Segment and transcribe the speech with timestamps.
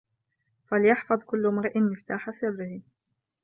[0.67, 2.81] فَلْيَحْفَظْ كُلُّ امْرِئٍ مِفْتَاحَ سِرِّهِ